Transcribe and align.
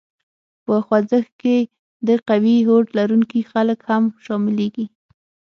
په 0.65 0.73
خوځښت 0.85 1.31
کې 1.41 1.57
د 2.07 2.09
قوي 2.29 2.57
هوډ 2.67 2.85
لرونکي 2.97 3.39
خلک 3.51 3.79
هم 3.89 4.03
شامليږي. 4.25 4.85